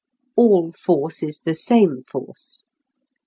[0.35, 2.63] All Force is the same force.